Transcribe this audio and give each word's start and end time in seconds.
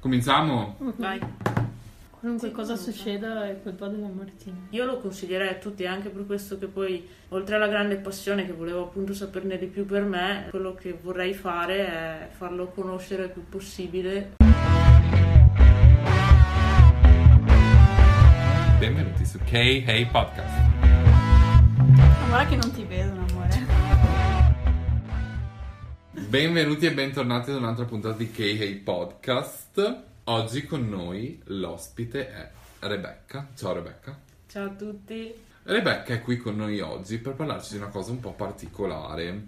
Cominciamo? 0.00 0.76
Vai. 0.96 1.18
Qualunque 2.18 2.48
Sì, 2.48 2.54
cosa 2.54 2.72
comunque. 2.74 2.92
succeda 2.92 3.46
è 3.48 3.62
colpa 3.62 3.86
della 3.88 4.08
Martina. 4.08 4.56
Io 4.70 4.84
lo 4.86 4.98
consiglierei 4.98 5.48
a 5.48 5.54
tutti 5.54 5.86
anche 5.86 6.08
per 6.08 6.24
questo 6.26 6.58
che 6.58 6.66
poi, 6.66 7.06
oltre 7.28 7.56
alla 7.56 7.68
grande 7.68 7.96
passione 7.96 8.44
che 8.46 8.52
volevo 8.52 8.84
appunto 8.84 9.12
saperne 9.14 9.58
di 9.58 9.66
più 9.66 9.84
per 9.86 10.02
me, 10.04 10.46
quello 10.50 10.74
che 10.74 10.98
vorrei 11.02 11.34
fare 11.34 11.86
è 11.86 12.28
farlo 12.30 12.68
conoscere 12.68 13.24
il 13.24 13.30
più 13.30 13.46
possibile. 13.48 14.36
Benvenuti 18.78 19.24
su 19.26 19.38
K 19.38 19.52
Hey 19.52 20.06
Podcast. 20.10 20.58
Ma 20.80 22.26
guarda 22.28 22.48
che 22.48 22.56
non 22.56 22.70
ti 22.72 22.79
Benvenuti 26.30 26.86
e 26.86 26.92
bentornati 26.92 27.50
ad 27.50 27.56
un'altra 27.56 27.86
puntata 27.86 28.16
di 28.16 28.30
K 28.30 28.38
Hey 28.38 28.76
Podcast. 28.76 30.02
Oggi 30.22 30.64
con 30.64 30.88
noi 30.88 31.40
l'ospite 31.46 32.30
è 32.30 32.50
Rebecca. 32.78 33.48
Ciao 33.56 33.72
Rebecca. 33.72 34.16
Ciao 34.46 34.66
a 34.66 34.70
tutti. 34.70 35.34
Rebecca 35.64 36.14
è 36.14 36.22
qui 36.22 36.36
con 36.36 36.54
noi 36.54 36.78
oggi 36.78 37.18
per 37.18 37.34
parlarci 37.34 37.72
di 37.72 37.78
una 37.78 37.88
cosa 37.88 38.12
un 38.12 38.20
po' 38.20 38.34
particolare. 38.34 39.42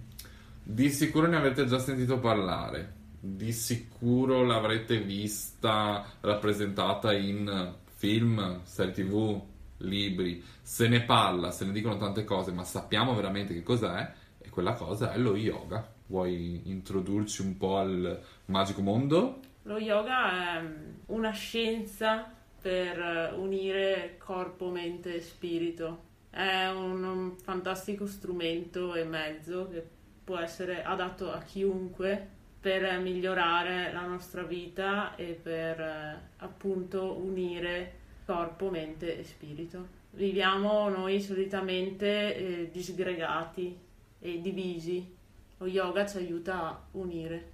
Di 0.61 0.91
sicuro 0.91 1.29
ne 1.29 1.37
avete 1.37 1.67
già 1.67 1.79
sentito 1.79 2.19
parlare, 2.19 2.93
di 3.21 3.53
sicuro 3.53 4.43
l'avrete 4.43 4.99
vista 4.99 6.05
rappresentata 6.19 7.13
in 7.13 7.77
film, 7.95 8.61
serie 8.65 8.93
tv, 8.93 9.41
libri. 9.77 10.43
Se 10.61 10.89
ne 10.89 11.05
parla, 11.05 11.53
se 11.53 11.65
ne 11.65 11.71
dicono 11.71 11.97
tante 11.97 12.25
cose, 12.25 12.51
ma 12.51 12.65
sappiamo 12.65 13.15
veramente 13.15 13.55
che 13.55 13.63
cos'è? 13.63 14.13
E 14.37 14.49
quella 14.49 14.73
cosa 14.73 15.13
è 15.13 15.19
lo 15.19 15.37
yoga. 15.37 15.92
Vuoi 16.07 16.63
introdurci 16.65 17.43
un 17.43 17.57
po' 17.57 17.79
al 17.79 18.23
magico 18.47 18.83
mondo? 18.83 19.41
Lo 19.63 19.79
yoga 19.79 20.59
è 20.59 20.65
una 21.07 21.31
scienza 21.31 22.31
per 22.61 23.35
unire 23.37 24.17
corpo, 24.19 24.71
mente 24.71 25.17
e 25.17 25.21
spirito. 25.21 26.11
È 26.31 26.67
un, 26.69 27.03
un 27.03 27.37
fantastico 27.37 28.07
strumento 28.07 28.95
e 28.95 29.05
mezzo 29.05 29.69
che 29.69 29.85
può 30.25 30.39
essere 30.39 30.83
adatto 30.83 31.31
a 31.31 31.41
chiunque 31.43 32.41
per 32.61 33.01
migliorare 33.01 33.93
la 33.93 34.07
nostra 34.07 34.45
vita 34.45 35.17
e 35.17 35.33
per 35.33 35.81
eh, 35.81 36.21
appunto 36.37 37.19
unire 37.19 37.95
corpo, 38.25 38.71
mente 38.71 39.19
e 39.19 39.25
spirito. 39.25 40.01
Viviamo 40.11 40.89
noi 40.89 41.21
solitamente 41.21 42.37
eh, 42.37 42.71
disgregati 42.71 43.77
e 44.21 44.41
divisi. 44.41 45.17
Lo 45.63 45.69
yoga 45.69 46.05
ci 46.05 46.17
aiuta 46.17 46.61
a 46.65 46.83
unire. 46.93 47.51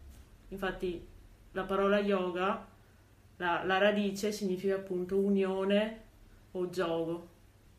Infatti 0.48 1.06
la 1.52 1.64
parola 1.64 1.98
yoga, 2.00 2.66
la, 3.36 3.62
la 3.64 3.76
radice 3.76 4.32
significa 4.32 4.76
appunto 4.76 5.18
unione 5.18 6.00
o 6.52 6.70
gioco 6.70 7.28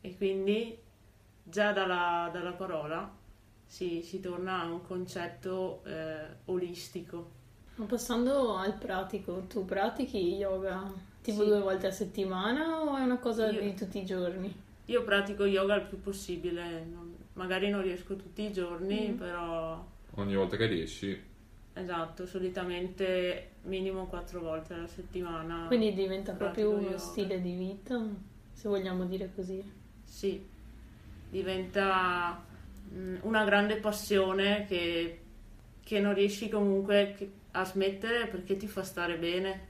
e 0.00 0.16
quindi 0.16 0.78
già 1.42 1.72
dalla, 1.72 2.30
dalla 2.32 2.52
parola 2.52 3.10
si, 3.66 4.02
si 4.04 4.20
torna 4.20 4.60
a 4.62 4.66
un 4.66 4.82
concetto 4.86 5.82
eh, 5.84 6.26
olistico. 6.44 7.38
Ma 7.74 7.86
passando 7.86 8.54
al 8.56 8.74
pratico, 8.78 9.46
tu 9.48 9.64
pratichi 9.64 10.34
yoga 10.36 10.92
tipo 11.22 11.42
Sì. 11.42 11.48
due 11.48 11.60
volte 11.60 11.88
a 11.88 11.90
settimana 11.90 12.82
o 12.82 12.96
è 12.96 13.02
una 13.02 13.18
cosa 13.18 13.50
Io- 13.50 13.60
di 13.62 13.74
tutti 13.74 13.98
i 13.98 14.04
giorni? 14.04 14.54
Io 14.84 15.02
pratico 15.02 15.44
yoga 15.44 15.74
il 15.74 15.86
più 15.86 16.00
possibile, 16.00 16.84
non- 16.84 17.16
magari 17.32 17.68
non 17.68 17.82
riesco 17.82 18.14
tutti 18.14 18.42
i 18.42 18.52
giorni, 18.52 19.08
Mm. 19.08 19.16
però 19.18 19.84
Ogni 20.16 20.34
volta 20.34 20.56
che 20.56 20.66
riesci. 20.66 21.28
esatto, 21.72 22.26
solitamente 22.26 23.52
minimo 23.62 24.06
quattro 24.06 24.40
volte 24.40 24.74
alla 24.74 24.86
settimana. 24.86 25.66
Quindi 25.66 25.94
diventa 25.94 26.32
proprio 26.32 26.70
uno 26.70 26.80
yoga. 26.82 26.98
stile 26.98 27.40
di 27.40 27.54
vita, 27.54 28.02
se 28.52 28.68
vogliamo 28.68 29.04
dire 29.04 29.30
così. 29.34 29.62
Sì, 30.04 30.44
diventa 31.28 32.44
mm, 32.92 33.16
una 33.22 33.44
grande 33.44 33.76
passione 33.76 34.66
che, 34.66 35.20
che 35.82 36.00
non 36.00 36.14
riesci 36.14 36.48
comunque 36.48 37.30
a 37.52 37.64
smettere 37.64 38.26
perché 38.28 38.56
ti 38.56 38.66
fa 38.66 38.82
stare 38.82 39.16
bene. 39.18 39.68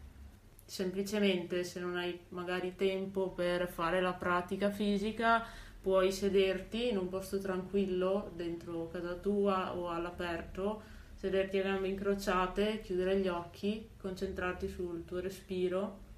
Semplicemente 0.65 1.65
se 1.65 1.81
non 1.81 1.97
hai 1.97 2.19
magari 2.29 2.77
tempo 2.77 3.31
per 3.31 3.69
fare 3.69 4.01
la 4.01 4.13
pratica 4.13 4.71
fisica, 4.71 5.45
puoi 5.81 6.13
sederti 6.13 6.91
in 6.91 6.99
un 6.99 7.09
posto 7.09 7.39
tranquillo 7.39 8.31
dentro 8.35 8.89
casa 8.89 9.15
tua 9.15 9.75
o 9.75 9.89
all'aperto, 9.89 10.83
sederti 11.15 11.59
a 11.59 11.63
gambe 11.63 11.89
incrociate, 11.89 12.81
chiudere 12.81 13.19
gli 13.19 13.29
occhi, 13.29 13.89
concentrarti 13.99 14.69
sul 14.69 15.05
tuo 15.05 15.21
respiro 15.21 16.09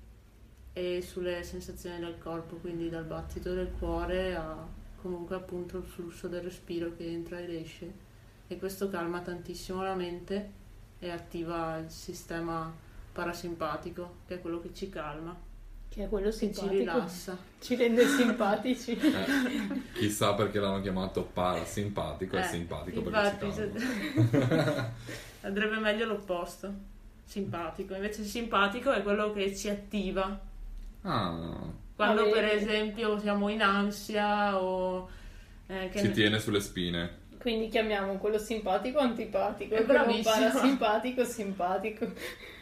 e 0.72 1.02
sulle 1.02 1.42
sensazioni 1.42 2.00
del 2.00 2.18
corpo, 2.18 2.56
quindi 2.56 2.88
dal 2.88 3.04
battito 3.04 3.52
del 3.52 3.70
cuore 3.78 4.34
a 4.34 4.80
comunque 5.00 5.34
appunto 5.34 5.78
il 5.78 5.84
flusso 5.84 6.28
del 6.28 6.42
respiro 6.42 6.94
che 6.96 7.06
entra 7.06 7.40
ed 7.40 7.50
esce. 7.50 8.10
E 8.46 8.58
questo 8.58 8.88
calma 8.88 9.20
tantissimo 9.20 9.82
la 9.82 9.94
mente 9.94 10.60
e 10.98 11.10
attiva 11.10 11.78
il 11.78 11.90
sistema 11.90 12.72
parasimpatico, 13.12 14.18
che 14.26 14.34
è 14.34 14.40
quello 14.40 14.60
che 14.60 14.72
ci 14.72 14.88
calma, 14.88 15.36
Che 15.92 16.04
è 16.04 16.08
quello 16.08 16.30
che 16.30 16.52
ci 16.54 16.68
rilassa. 16.68 17.36
Ci 17.60 17.76
rende 17.76 18.06
simpatici. 18.06 18.96
Eh, 19.02 19.82
chissà 19.92 20.32
perché 20.34 20.58
l'hanno 20.58 20.80
chiamato 20.80 21.22
parasimpatico, 21.22 22.36
è 22.36 22.40
Eh, 22.40 22.44
simpatico 22.44 23.00
infatti, 23.00 23.46
perché 23.46 24.90
andrebbe 25.42 25.78
meglio 25.78 26.06
l'opposto, 26.06 26.72
simpatico. 27.24 27.94
Invece 27.94 28.24
simpatico 28.24 28.90
è 28.90 29.02
quello 29.02 29.32
che 29.32 29.54
ci 29.54 29.68
attiva. 29.68 30.40
Ah, 31.02 31.70
Quando 31.94 32.22
Ah, 32.22 32.30
per 32.30 32.44
esempio 32.46 33.18
siamo 33.18 33.48
in 33.50 33.60
ansia 33.62 34.58
o... 34.60 35.08
eh, 35.66 35.90
ci 35.94 36.02
ne- 36.04 36.10
tiene 36.12 36.38
sulle 36.38 36.60
spine. 36.60 37.20
Quindi 37.38 37.68
chiamiamo 37.68 38.16
quello 38.18 38.38
simpatico 38.38 38.98
antipatico 39.00 39.74
È 39.74 39.80
e 39.80 39.84
quello 39.84 40.20
parasimpatico 40.22 41.24
simpatico. 41.24 42.06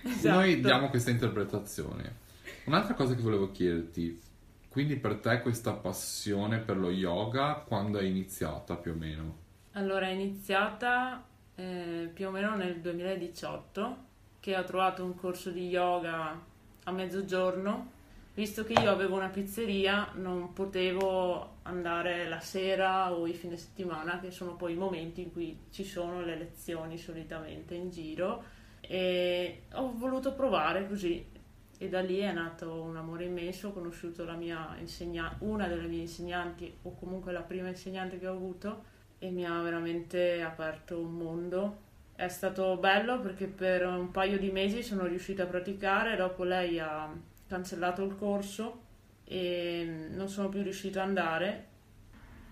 Esatto. 0.03 0.35
Noi 0.37 0.61
diamo 0.61 0.89
questa 0.89 1.11
interpretazione. 1.11 2.29
Un'altra 2.65 2.94
cosa 2.94 3.15
che 3.15 3.22
volevo 3.22 3.50
chiederti, 3.50 4.21
quindi 4.69 4.97
per 4.97 5.16
te 5.16 5.41
questa 5.41 5.72
passione 5.72 6.59
per 6.59 6.76
lo 6.76 6.91
yoga 6.91 7.54
quando 7.54 7.98
è 7.98 8.04
iniziata 8.04 8.76
più 8.76 8.93
o 8.93 8.94
meno? 8.94 9.37
Allora, 9.72 10.06
è 10.06 10.10
iniziata 10.10 11.25
eh, 11.54 12.10
più 12.12 12.28
o 12.28 12.31
meno 12.31 12.54
nel 12.54 12.81
2018 12.81 14.09
che 14.41 14.56
ho 14.56 14.65
trovato 14.65 15.04
un 15.04 15.15
corso 15.15 15.50
di 15.50 15.69
yoga 15.69 16.38
a 16.84 16.91
mezzogiorno. 16.93 17.99
Visto 18.34 18.65
che 18.65 18.72
io 18.72 18.91
avevo 18.91 19.16
una 19.16 19.28
pizzeria, 19.28 20.12
non 20.15 20.53
potevo 20.53 21.56
andare 21.62 22.28
la 22.28 22.41
sera 22.41 23.12
o 23.12 23.26
i 23.26 23.34
fine 23.34 23.56
settimana, 23.56 24.19
che 24.20 24.31
sono 24.31 24.54
poi 24.54 24.72
i 24.72 24.76
momenti 24.76 25.20
in 25.20 25.32
cui 25.32 25.59
ci 25.70 25.84
sono 25.84 26.22
le 26.22 26.37
lezioni 26.37 26.97
solitamente 26.97 27.75
in 27.75 27.91
giro. 27.91 28.44
E 28.81 29.65
ho 29.72 29.93
voluto 29.94 30.32
provare 30.32 30.88
così. 30.88 31.38
E 31.83 31.89
da 31.89 32.01
lì 32.01 32.19
è 32.19 32.31
nato 32.31 32.83
un 32.83 32.97
amore 32.97 33.25
immenso. 33.25 33.69
Ho 33.69 33.73
conosciuto 33.73 34.25
la 34.27 34.35
mia 34.35 34.77
insegna- 34.79 35.35
una 35.41 35.67
delle 35.67 35.87
mie 35.89 36.03
insegnanti, 36.03 36.71
o 36.83 36.95
comunque 36.95 37.33
la 37.33 37.41
prima 37.41 37.69
insegnante 37.69 38.19
che 38.19 38.27
ho 38.27 38.35
avuto, 38.35 38.85
e 39.19 39.31
mi 39.31 39.47
ha 39.47 39.61
veramente 39.63 40.43
aperto 40.43 41.01
un 41.01 41.15
mondo. 41.15 41.89
È 42.15 42.29
stato 42.29 42.77
bello 42.77 43.19
perché 43.21 43.47
per 43.47 43.87
un 43.87 44.11
paio 44.11 44.39
di 44.39 44.51
mesi 44.51 44.83
sono 44.83 45.07
riuscita 45.07 45.45
a 45.45 45.47
praticare, 45.47 46.17
dopo 46.17 46.45
lei 46.45 46.79
ha 46.79 47.11
cancellato 47.47 48.05
il 48.05 48.15
corso 48.17 48.83
e 49.25 50.07
non 50.11 50.29
sono 50.29 50.51
più 50.51 50.62
riuscita 50.62 51.01
ad 51.03 51.09
andare. 51.09 51.67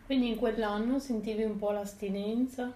Quindi 0.07 0.29
in 0.31 0.37
quell'anno 0.37 0.99
sentivi 0.99 1.43
un 1.43 1.59
po' 1.59 1.71
l'astinenza, 1.71 2.73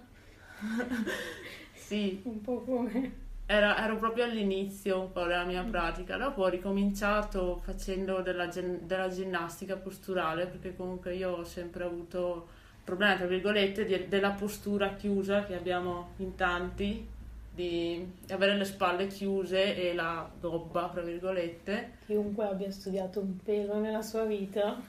Sì, 1.73 2.21
un 2.23 2.41
po' 2.41 2.61
come... 2.61 3.21
era- 3.53 3.83
ero 3.83 3.97
proprio 3.97 4.23
all'inizio 4.25 4.99
un 4.99 5.11
po' 5.11 5.23
della 5.23 5.43
mia 5.45 5.63
pratica, 5.63 6.17
dopo 6.17 6.43
ho 6.43 6.47
ricominciato 6.47 7.61
facendo 7.63 8.21
della, 8.21 8.47
gen- 8.47 8.85
della 8.87 9.09
ginnastica 9.09 9.75
posturale 9.77 10.45
perché 10.47 10.75
comunque 10.75 11.15
io 11.15 11.31
ho 11.31 11.43
sempre 11.43 11.83
avuto 11.83 12.47
problemi, 12.83 13.17
tra 13.17 13.25
virgolette, 13.27 13.85
di- 13.85 14.07
della 14.07 14.31
postura 14.31 14.93
chiusa 14.95 15.43
che 15.45 15.55
abbiamo 15.55 16.09
in 16.17 16.35
tanti, 16.35 17.07
di 17.55 18.03
avere 18.31 18.57
le 18.57 18.65
spalle 18.65 19.05
chiuse 19.07 19.75
e 19.75 19.93
la 19.93 20.27
gobba, 20.39 20.89
tra 20.91 21.01
virgolette. 21.03 21.97
Chiunque 22.07 22.45
abbia 22.45 22.71
studiato 22.71 23.19
un 23.19 23.37
pelo 23.37 23.79
nella 23.79 24.01
sua 24.01 24.23
vita 24.25 24.81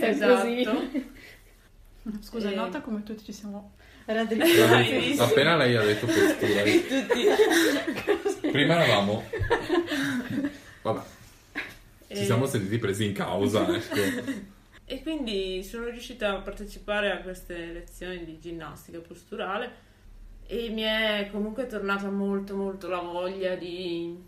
Esatto. 0.00 0.80
Scusa, 2.20 2.50
Eh. 2.50 2.54
nota 2.54 2.80
come 2.80 3.02
tutti 3.02 3.22
ci 3.24 3.32
siamo 3.32 3.72
Bravissimo. 4.12 4.66
raddrizzati. 4.66 5.16
Appena 5.20 5.56
lei 5.56 5.76
ha 5.76 5.82
detto 5.82 6.06
postura, 6.06 6.62
Tutti. 8.32 8.50
prima 8.50 8.74
eravamo... 8.82 9.24
Vabbè, 10.82 11.00
ci 12.08 12.12
E- 12.14 12.24
siamo 12.24 12.46
sentiti 12.46 12.78
presi 12.78 13.04
in 13.06 13.12
causa, 13.12 13.66
ecco. 13.74 14.48
E 14.84 15.02
quindi 15.02 15.62
sono 15.62 15.88
riuscita 15.88 16.30
a 16.32 16.40
partecipare 16.40 17.12
a 17.12 17.18
queste 17.18 17.66
lezioni 17.66 18.24
di 18.24 18.38
ginnastica 18.40 18.98
posturale 18.98 19.88
e 20.46 20.68
mi 20.70 20.82
è 20.82 21.28
comunque 21.30 21.66
tornata 21.66 22.10
molto 22.10 22.56
molto 22.56 22.88
la 22.88 22.98
voglia 22.98 23.54
di 23.54 24.18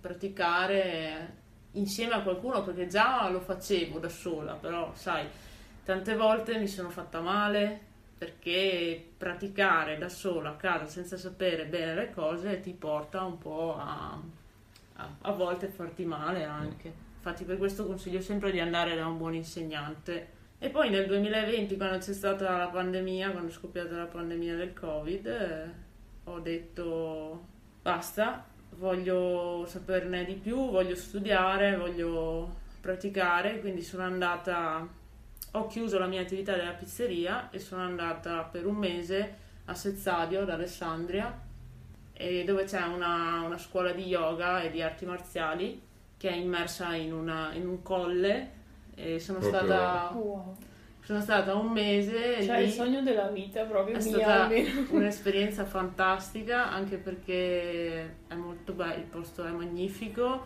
praticare 0.00 1.34
insieme 1.72 2.14
a 2.14 2.20
qualcuno 2.22 2.62
perché 2.62 2.86
già 2.86 3.28
lo 3.28 3.40
facevo 3.40 3.98
da 3.98 4.08
sola, 4.08 4.52
però 4.52 4.92
sai, 4.94 5.24
tante 5.84 6.14
volte 6.14 6.58
mi 6.58 6.68
sono 6.68 6.90
fatta 6.90 7.20
male 7.20 7.80
perché 8.18 9.10
praticare 9.16 9.96
da 9.96 10.08
sola 10.08 10.50
a 10.50 10.56
casa 10.56 10.86
senza 10.86 11.16
sapere 11.16 11.66
bene 11.66 11.94
le 11.94 12.10
cose 12.10 12.60
ti 12.60 12.72
porta 12.72 13.22
un 13.22 13.38
po' 13.38 13.76
a, 13.78 14.20
a, 14.94 15.14
a 15.20 15.32
volte 15.32 15.68
farti 15.68 16.04
male 16.04 16.42
anche. 16.42 16.92
Infatti 17.16 17.44
per 17.44 17.56
questo 17.58 17.86
consiglio 17.86 18.20
sempre 18.20 18.50
di 18.50 18.58
andare 18.58 18.96
da 18.96 19.06
un 19.06 19.16
buon 19.16 19.34
insegnante. 19.34 20.36
E 20.58 20.70
poi 20.70 20.90
nel 20.90 21.06
2020, 21.06 21.76
quando 21.76 21.98
c'è 21.98 22.12
stata 22.12 22.56
la 22.56 22.66
pandemia, 22.66 23.30
quando 23.30 23.50
è 23.50 23.54
scoppiata 23.54 23.96
la 23.96 24.06
pandemia 24.06 24.56
del 24.56 24.72
Covid, 24.72 25.26
eh, 25.26 25.70
ho 26.24 26.40
detto 26.40 27.46
basta, 27.80 28.44
voglio 28.76 29.64
saperne 29.66 30.24
di 30.24 30.34
più, 30.34 30.70
voglio 30.70 30.96
studiare, 30.96 31.76
voglio 31.76 32.56
praticare, 32.80 33.60
quindi 33.60 33.82
sono 33.82 34.02
andata, 34.02 34.86
ho 35.58 35.66
chiuso 35.66 35.98
la 35.98 36.06
mia 36.06 36.20
attività 36.20 36.54
della 36.54 36.72
pizzeria 36.72 37.50
e 37.50 37.58
sono 37.58 37.82
andata 37.82 38.42
per 38.42 38.66
un 38.66 38.76
mese 38.76 39.36
a 39.66 39.74
Sezzadio, 39.74 40.42
ad 40.42 40.50
Alessandria, 40.50 41.46
dove 42.44 42.64
c'è 42.64 42.82
una, 42.82 43.42
una, 43.44 43.58
scuola 43.58 43.92
di 43.92 44.04
yoga 44.04 44.62
e 44.62 44.70
di 44.70 44.82
arti 44.82 45.04
marziali 45.04 45.80
che 46.16 46.30
è 46.30 46.34
immersa 46.34 46.94
in, 46.94 47.12
una, 47.12 47.52
in 47.52 47.66
un 47.66 47.82
colle 47.82 48.50
e 48.94 49.20
sono 49.20 49.38
Proprio... 49.38 49.60
stata... 49.60 50.10
Wow 50.14 50.56
sono 51.08 51.22
stata 51.22 51.54
un 51.54 51.72
mese. 51.72 52.42
Cioè, 52.42 52.58
lì. 52.58 52.64
il 52.66 52.70
sogno 52.70 53.00
della 53.00 53.28
vita 53.28 53.64
proprio. 53.64 53.96
È 53.96 54.00
stata 54.00 54.50
un'esperienza 54.90 55.64
fantastica 55.64 56.70
anche 56.70 56.98
perché 56.98 58.26
è 58.28 58.34
molto 58.34 58.74
bello, 58.74 58.96
il 58.96 59.04
posto 59.04 59.42
è 59.42 59.50
magnifico. 59.50 60.44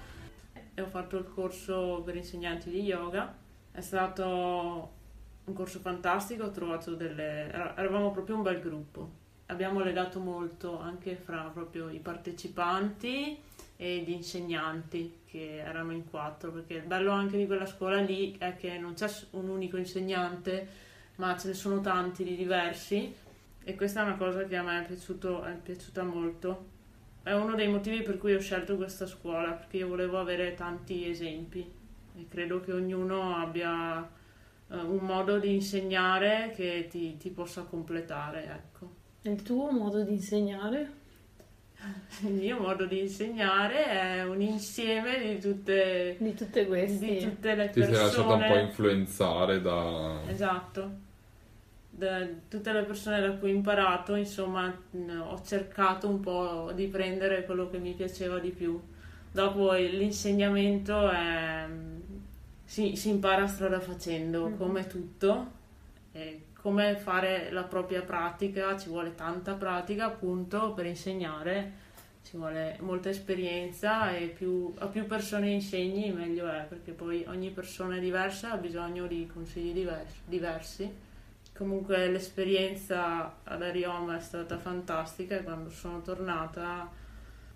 E 0.73 0.81
ho 0.81 0.87
fatto 0.87 1.17
il 1.17 1.27
corso 1.27 2.01
per 2.05 2.15
insegnanti 2.15 2.71
di 2.71 2.81
yoga. 2.81 3.35
È 3.73 3.81
stato 3.81 5.01
un 5.45 5.55
corso 5.55 5.81
fantastico, 5.81 6.45
ho 6.45 6.51
trovato 6.51 6.95
delle... 6.95 7.51
eravamo 7.51 8.11
proprio 8.11 8.37
un 8.37 8.43
bel 8.43 8.61
gruppo. 8.61 9.21
Abbiamo 9.47 9.81
legato 9.81 10.19
molto 10.19 10.79
anche 10.79 11.17
fra 11.17 11.51
proprio 11.53 11.89
i 11.89 11.99
partecipanti 11.99 13.39
e 13.77 13.99
gli 13.99 14.11
insegnanti 14.11 15.21
che 15.27 15.57
erano 15.57 15.93
in 15.93 16.09
quattro, 16.09 16.53
perché 16.53 16.75
il 16.75 16.83
bello 16.85 17.11
anche 17.11 17.37
di 17.37 17.47
quella 17.47 17.67
scuola 17.67 18.01
lì 18.01 18.37
è 18.39 18.57
che 18.57 18.79
non 18.79 18.95
c'è 18.95 19.11
un 19.31 19.49
unico 19.49 19.77
insegnante, 19.77 20.69
ma 21.17 21.37
ce 21.37 21.49
ne 21.49 21.55
sono 21.55 21.81
tanti 21.81 22.25
di 22.25 22.37
diversi 22.37 23.13
e 23.65 23.75
questa 23.75 24.01
è 24.01 24.05
una 24.05 24.17
cosa 24.17 24.45
che 24.45 24.57
a 24.57 24.63
me 24.63 24.83
è, 24.83 24.87
piaciuto, 24.87 25.43
è 25.45 25.55
piaciuta 25.55 26.03
molto. 26.03 26.71
È 27.23 27.33
uno 27.33 27.55
dei 27.55 27.69
motivi 27.69 28.03
per 28.03 28.19
cui 28.19 28.35
ho 28.35 28.41
scelto 28.41 28.77
questa 28.77 29.07
scuola, 29.07 29.53
perché 29.53 29.79
io 29.79 29.89
volevo 29.89 30.19
avere 30.19 30.55
tanti 30.55 31.09
esempi 31.09 31.71
e 32.17 32.27
credo 32.29 32.61
che 32.61 32.73
ognuno 32.73 33.37
abbia 33.37 34.09
uh, 34.73 34.93
un 34.93 34.99
modo 35.03 35.39
di 35.39 35.55
insegnare 35.55 36.53
che 36.55 36.89
ti, 36.91 37.17
ti 37.17 37.31
possa 37.31 37.63
completare. 37.63 38.45
Ecco. 38.45 38.91
Il 39.23 39.43
tuo 39.43 39.71
modo 39.71 40.03
di 40.03 40.13
insegnare? 40.13 41.01
il 42.23 42.33
mio 42.33 42.61
modo 42.61 42.85
di 42.87 43.01
insegnare 43.01 43.85
è 43.85 44.25
un 44.25 44.41
insieme 44.41 45.19
di 45.19 45.41
tutte, 45.41 46.17
di 46.19 46.35
tutte 46.35 46.67
queste 46.67 47.07
di 47.07 47.21
tutte 47.21 47.55
le 47.55 47.71
Ti 47.71 47.81
persone. 47.81 47.97
sei 47.97 48.07
lasciato 48.07 48.35
un 48.35 48.47
po' 48.47 48.59
influenzare 48.59 49.61
da... 49.61 50.21
Esatto. 50.27 50.91
Da 51.91 52.27
tutte 52.49 52.73
le 52.73 52.83
persone 52.85 53.21
da 53.21 53.33
cui 53.33 53.51
ho 53.51 53.55
imparato, 53.55 54.15
insomma, 54.15 54.75
ho 55.19 55.43
cercato 55.45 56.09
un 56.09 56.21
po' 56.21 56.73
di 56.75 56.87
prendere 56.87 57.45
quello 57.45 57.69
che 57.69 57.79
mi 57.79 57.93
piaceva 57.93 58.39
di 58.39 58.51
più. 58.51 58.81
Dopo 59.31 59.73
l'insegnamento 59.73 61.11
è... 61.11 61.67
si, 62.73 62.97
si 62.97 63.11
impara 63.11 63.47
strada 63.47 63.81
facendo, 63.81 64.47
mm-hmm. 64.47 64.57
come 64.57 64.87
tutto. 64.87 65.61
E 66.13 66.45
come 66.55 66.97
fare 66.97 67.51
la 67.51 67.65
propria 67.65 68.01
pratica, 68.01 68.79
ci 68.79 68.89
vuole 68.89 69.15
tanta 69.15 69.55
pratica 69.55 70.07
appunto 70.07 70.73
per 70.73 70.87
insegnare, 70.87 71.73
ci 72.25 72.37
vuole 72.37 72.79
molta 72.81 73.11
esperienza 73.11 74.17
e 74.17 74.29
più, 74.29 74.73
a 74.79 74.87
più 74.87 75.07
persone 75.07 75.51
insegni 75.51 76.13
meglio 76.13 76.49
è 76.49 76.65
perché 76.67 76.93
poi 76.93 77.25
ogni 77.27 77.51
persona 77.51 77.97
è 77.97 78.01
diversa, 78.01 78.53
ha 78.53 78.57
bisogno 78.57 79.07
di 79.07 79.29
consigli 79.31 79.73
diversi. 79.73 80.21
diversi. 80.25 80.95
Comunque 81.55 82.09
l'esperienza 82.09 83.41
ad 83.43 83.63
Arioma 83.63 84.17
è 84.17 84.21
stata 84.21 84.57
fantastica 84.57 85.37
e 85.37 85.43
quando 85.43 85.69
sono 85.69 86.01
tornata 86.01 86.91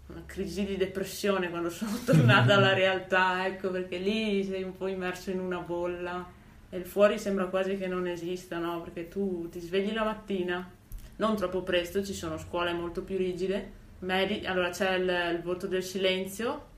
una 0.07 0.23
crisi 0.25 0.65
di 0.65 0.77
depressione 0.77 1.51
quando 1.51 1.71
sono 1.71 1.99
tornata 2.05 2.55
alla 2.55 2.75
realtà, 2.75 3.47
ecco 3.47 3.71
perché 3.71 3.99
lì 3.99 4.45
sei 4.45 4.63
un 4.63 4.77
po' 4.77 4.87
immerso 4.87 5.31
in 5.31 5.41
una 5.41 5.59
bolla 5.59 6.35
e 6.69 6.79
il 6.79 6.85
fuori 6.85 7.19
sembra 7.19 7.47
quasi 7.47 7.77
che 7.77 7.87
non 7.87 8.07
esista, 8.07 8.59
no? 8.59 8.81
Perché 8.83 9.09
tu 9.09 9.49
ti 9.51 9.61
svegli 9.61 9.93
la 9.93 10.05
mattina, 10.05 10.69
non 11.17 11.37
troppo 11.37 11.63
presto, 11.63 12.05
ci 12.05 12.13
sono 12.13 12.39
scuole 12.39 12.73
molto 12.73 13.03
più 13.03 13.17
rigide. 13.17 13.85
Medi- 14.01 14.45
allora 14.45 14.71
c'è 14.71 14.95
il, 14.97 15.35
il 15.37 15.43
voto 15.43 15.67
del 15.67 15.83
silenzio, 15.83 16.75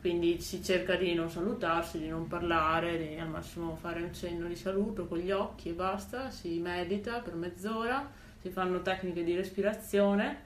quindi 0.00 0.40
si 0.40 0.62
cerca 0.62 0.94
di 0.94 1.14
non 1.14 1.30
salutarsi, 1.30 1.98
di 1.98 2.08
non 2.08 2.28
parlare, 2.28 2.98
di 2.98 3.18
al 3.18 3.28
massimo 3.28 3.74
fare 3.74 4.02
un 4.02 4.14
cenno 4.14 4.46
di 4.46 4.54
saluto 4.54 5.06
con 5.06 5.18
gli 5.18 5.30
occhi 5.30 5.70
e 5.70 5.72
basta, 5.72 6.30
si 6.30 6.58
medita 6.58 7.20
per 7.20 7.34
mezz'ora, 7.34 8.08
si 8.40 8.50
fanno 8.50 8.82
tecniche 8.82 9.24
di 9.24 9.34
respirazione, 9.34 10.45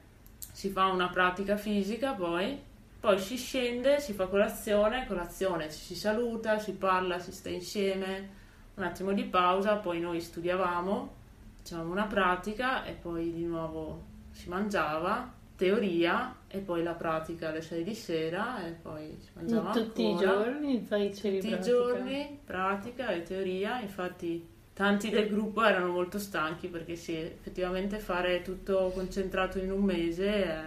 si 0.52 0.70
fa 0.70 0.86
una 0.86 1.08
pratica 1.08 1.56
fisica 1.56 2.12
poi, 2.12 2.58
poi 3.00 3.18
si 3.18 3.36
scende, 3.36 4.00
si 4.00 4.12
fa 4.12 4.26
colazione, 4.26 5.06
colazione 5.06 5.70
si 5.70 5.94
saluta, 5.94 6.58
si 6.58 6.72
parla, 6.72 7.18
si 7.18 7.32
sta 7.32 7.48
insieme, 7.48 8.28
un 8.74 8.84
attimo 8.84 9.12
di 9.12 9.24
pausa, 9.24 9.76
poi 9.76 10.00
noi 10.00 10.20
studiavamo, 10.20 11.14
facevamo 11.58 11.90
una 11.90 12.06
pratica 12.06 12.84
e 12.84 12.92
poi 12.92 13.32
di 13.32 13.44
nuovo 13.44 14.02
si 14.32 14.48
mangiava, 14.48 15.32
teoria 15.56 16.36
e 16.46 16.58
poi 16.58 16.82
la 16.82 16.94
pratica 16.94 17.48
alle 17.48 17.60
6 17.60 17.84
di 17.84 17.94
sera 17.94 18.66
e 18.66 18.72
poi 18.72 19.16
si 19.20 19.30
mangiava 19.34 19.72
Tutti 19.72 20.04
ancora. 20.04 20.24
i 20.24 20.26
giorni 20.26 20.80
facevi 20.80 21.40
Tutti 21.40 21.52
i 21.52 21.60
giorni 21.60 22.40
pratica 22.44 23.10
e 23.10 23.22
teoria, 23.22 23.80
infatti 23.80 24.46
tanti 24.80 25.10
del 25.10 25.28
gruppo 25.28 25.62
erano 25.62 25.92
molto 25.92 26.18
stanchi 26.18 26.68
perché 26.68 26.96
sì, 26.96 27.14
effettivamente 27.14 27.98
fare 27.98 28.40
tutto 28.40 28.90
concentrato 28.94 29.58
in 29.58 29.70
un 29.70 29.82
mese 29.82 30.42
è, 30.42 30.62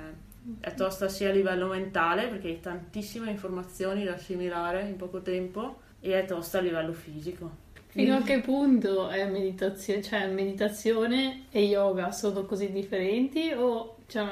è 0.60 0.74
tosta 0.76 1.10
sia 1.10 1.30
a 1.30 1.32
livello 1.32 1.66
mentale 1.66 2.28
perché 2.28 2.50
hai 2.50 2.60
tantissime 2.60 3.32
informazioni 3.32 4.04
da 4.04 4.14
assimilare 4.14 4.84
in 4.84 4.98
poco 4.98 5.24
tempo 5.24 5.80
e 6.00 6.14
è 6.14 6.26
tosta 6.26 6.60
a 6.60 6.62
livello 6.62 6.94
fisico. 6.94 7.50
Fino 7.88 8.18
a 8.18 8.22
che 8.22 8.40
punto 8.42 9.10
è 9.10 9.28
meditazione, 9.28 10.04
cioè 10.04 10.28
meditazione 10.28 11.46
e 11.50 11.64
yoga 11.64 12.12
sono 12.12 12.46
così 12.46 12.72
differenti 12.72 13.52
o 13.52 13.98
cioè... 14.06 14.28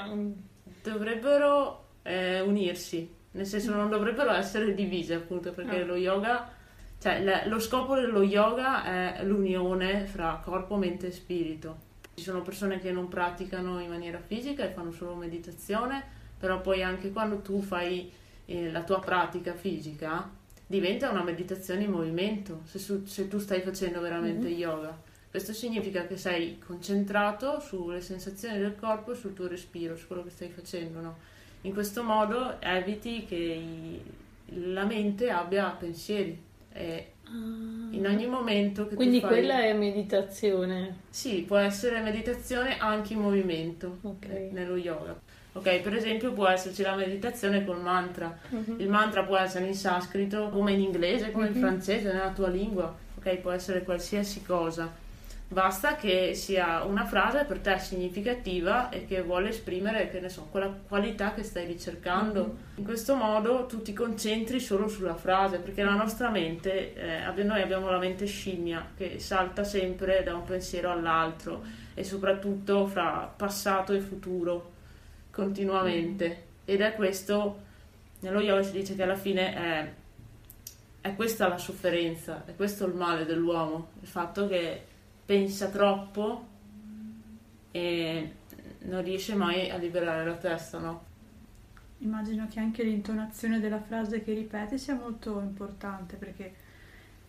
dovrebbero 0.84 1.86
eh, 2.04 2.40
unirsi, 2.42 3.12
nel 3.32 3.48
senso 3.48 3.74
non 3.74 3.90
dovrebbero 3.90 4.32
essere 4.32 4.76
divise 4.76 5.16
appunto 5.16 5.52
perché 5.54 5.80
ah. 5.80 5.86
lo 5.86 5.96
yoga, 5.96 6.54
cioè 7.02 7.24
le, 7.24 7.48
lo 7.48 7.58
scopo 7.60 7.96
dello 7.96 8.22
yoga 8.22 8.84
è 9.18 9.24
l'unione 9.24 10.06
fra 10.06 10.40
corpo, 10.44 10.76
mente 10.76 11.08
e 11.08 11.12
spirito. 11.12 11.90
Ci 12.14 12.24
sono 12.24 12.44
persone 12.44 12.80
che 12.80 12.92
non 12.92 13.08
praticano 13.08 13.80
in 13.80 13.90
maniera 13.90 14.20
fisica 14.20 14.64
e 14.64 14.70
fanno 14.70 14.92
solo 14.92 15.16
meditazione, 15.16 16.04
però 16.38 16.62
poi 16.62 16.84
anche 16.84 17.12
quando 17.12 17.40
tu 17.40 17.60
fai 17.60 18.12
eh, 18.46 18.70
la 18.70 18.84
tua 18.84 19.00
pratica 19.00 19.56
fisica 19.56 20.30
diventa 20.68 21.10
una 21.10 21.24
meditazione 21.24 21.86
in 21.86 21.90
movimento, 21.90 22.62
se, 22.66 22.78
su, 22.78 23.04
se 23.06 23.28
tu 23.28 23.40
stai 23.40 23.62
facendo 23.62 24.00
veramente 24.00 24.48
mm-hmm. 24.48 24.60
yoga. 24.60 25.02
Questo 25.28 25.54
significa 25.54 26.06
che 26.06 26.18
sei 26.18 26.60
concentrato 26.60 27.60
sulle 27.62 28.02
sensazioni 28.02 28.60
del 28.60 28.76
corpo 28.76 29.14
e 29.14 29.16
sul 29.16 29.34
tuo 29.34 29.48
respiro, 29.48 29.96
su 29.96 30.06
quello 30.06 30.24
che 30.24 30.30
stai 30.30 30.50
facendo. 30.50 31.00
No? 31.00 31.18
In 31.62 31.74
questo 31.74 32.04
modo 32.04 32.62
eviti 32.62 33.26
che 33.26 33.36
i, 33.36 34.02
la 34.72 34.86
mente 34.86 35.32
abbia 35.32 35.68
pensieri. 35.72 36.50
E 36.74 37.12
ah. 37.26 37.30
in 37.30 38.06
ogni 38.06 38.28
momento 38.28 38.88
che 38.88 38.96
Quindi 38.96 39.20
tu 39.20 39.28
fai... 39.28 39.38
quella 39.38 39.62
è 39.62 39.74
meditazione? 39.74 40.98
Sì, 41.10 41.44
può 41.48 41.58
essere 41.58 42.02
meditazione 42.02 42.78
anche 42.78 43.14
in 43.14 43.20
movimento 43.20 43.98
okay. 44.02 44.52
nello 44.52 44.76
yoga. 44.76 45.20
Ok, 45.54 45.82
per 45.82 45.94
esempio 45.96 46.32
può 46.32 46.48
esserci 46.48 46.82
la 46.82 46.96
meditazione 46.96 47.66
col 47.66 47.82
mantra. 47.82 48.38
Uh-huh. 48.50 48.76
Il 48.78 48.88
mantra 48.88 49.24
può 49.24 49.36
essere 49.36 49.66
in 49.66 49.76
sanscrito, 49.76 50.50
come 50.50 50.72
in 50.72 50.80
inglese, 50.80 51.32
come 51.32 51.48
uh-huh. 51.48 51.52
in 51.52 51.58
mhm. 51.58 51.66
francese, 51.68 52.12
nella 52.12 52.32
tua 52.32 52.48
lingua. 52.48 52.96
Ok, 53.18 53.36
può 53.38 53.52
essere 53.52 53.84
qualsiasi 53.84 54.44
cosa. 54.44 54.90
Basta 55.52 55.98
che 55.98 56.34
sia 56.34 56.84
una 56.84 57.04
frase 57.04 57.44
per 57.44 57.60
te 57.60 57.78
significativa 57.78 58.88
e 58.90 59.06
che 59.06 59.22
vuole 59.22 59.50
esprimere, 59.50 60.10
che 60.10 60.22
ne 60.22 60.30
so, 60.30 60.48
quella 60.50 60.74
qualità 60.88 61.34
che 61.34 61.44
stai 61.44 61.66
ricercando. 61.66 62.42
Uh-huh. 62.42 62.58
In 62.76 62.86
questo 62.86 63.16
modo 63.16 63.66
tu 63.66 63.82
ti 63.82 63.92
concentri 63.92 64.62
solo 64.62 64.88
sulla 64.88 65.16
frase, 65.16 65.58
perché 65.58 65.84
la 65.84 65.96
nostra 65.96 66.30
mente, 66.30 66.94
eh, 66.94 67.44
noi 67.44 67.62
abbiamo 67.62 67.90
la 67.90 67.98
mente 67.98 68.28
scimmia 68.28 68.92
che 68.96 69.20
salta 69.20 69.66
sempre 69.66 70.24
da 70.24 70.36
un 70.36 70.46
pensiero 70.46 70.90
all'altro 70.90 71.62
e 71.96 72.06
soprattutto 72.06 72.88
fra 72.88 73.30
passato 73.36 73.92
e 73.92 74.00
futuro 74.00 74.72
continuamente 75.32 76.44
ed 76.64 76.80
è 76.80 76.96
questo 76.96 77.60
nello 78.22 78.40
yoga 78.40 78.64
si 78.64 78.72
dice 78.72 78.96
che 78.96 79.04
alla 79.04 79.16
fine 79.16 79.54
è, 79.54 79.94
è 81.02 81.16
questa 81.16 81.50
la 81.50 81.58
sofferenza, 81.58 82.44
è 82.46 82.56
questo 82.56 82.86
il 82.86 82.94
male 82.94 83.26
dell'uomo, 83.26 83.90
il 84.00 84.08
fatto 84.08 84.48
che 84.48 84.86
pensa 85.26 85.70
troppo 85.70 86.48
e 87.72 88.32
non 88.80 89.04
riesce 89.04 89.36
mai 89.36 89.70
a 89.70 89.78
liberare 89.78 90.26
la 90.26 90.36
testa, 90.36 90.80
no? 90.80 91.10
Immagino 92.00 92.48
che 92.50 92.60
anche 92.60 92.84
l'intonazione 92.84 93.60
della 93.60 93.80
frase 93.80 94.24
che 94.24 94.34
ripeti 94.34 94.78
sia 94.80 94.96
molto 94.96 95.40
importante 95.40 96.16
perché 96.16 96.54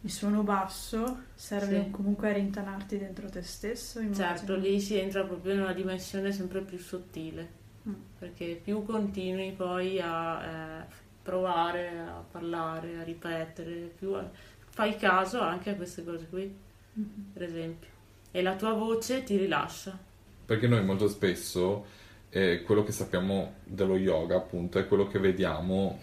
il 0.00 0.10
suono 0.10 0.42
basso 0.42 1.24
serve 1.34 1.84
Sì. 1.84 1.90
comunque 1.90 2.30
a 2.30 2.32
rintanarti 2.32 2.98
dentro 2.98 3.28
te 3.28 3.42
stesso. 3.42 4.00
Immagino. 4.00 4.26
Certo, 4.26 4.56
lì 4.56 4.80
si 4.80 4.98
entra 4.98 5.24
proprio 5.24 5.54
in 5.54 5.60
una 5.60 5.72
dimensione 5.74 6.32
sempre 6.32 6.62
più 6.62 6.78
sottile, 6.78 7.60
Mm. 7.88 7.92
perché 8.18 8.60
più 8.62 8.84
continui 8.84 9.52
poi 9.52 10.00
a 10.00 10.42
eh, 10.80 10.84
provare 11.22 11.98
a 12.00 12.24
parlare, 12.28 12.98
a 12.98 13.02
ripetere, 13.02 13.92
più 13.96 14.12
a- 14.14 14.28
fai 14.70 14.96
caso 14.96 15.40
anche 15.40 15.70
a 15.70 15.74
queste 15.74 16.02
cose 16.04 16.26
qui, 16.28 16.52
Mhm. 16.94 17.30
per 17.32 17.42
esempio, 17.42 17.88
e 18.30 18.42
la 18.42 18.54
tua 18.54 18.72
voce 18.72 19.22
ti 19.24 19.36
rilascia. 19.36 19.98
Perché 20.44 20.66
noi 20.66 20.84
molto 20.84 21.08
spesso 21.08 21.86
eh, 22.30 22.62
quello 22.62 22.82
che 22.84 22.92
sappiamo 22.92 23.54
dello 23.64 23.96
yoga, 23.96 24.36
appunto, 24.36 24.78
è 24.78 24.86
quello 24.86 25.06
che 25.06 25.18
vediamo 25.18 25.98